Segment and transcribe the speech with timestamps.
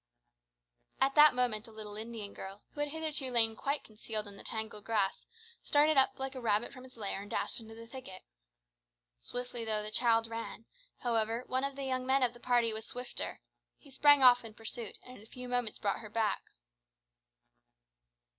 [0.99, 4.43] At that moment a little Indian girl, who had hitherto lain quite concealed in the
[4.43, 5.27] tangled grass,
[5.61, 8.23] started up like a rabbit from its lair and dashed into the thicket.
[9.19, 10.65] Swiftly though the child ran,
[11.01, 13.41] however, one of the young men of the party was swifter.
[13.77, 16.45] He sprang off in pursuit, and in a few moments brought her back.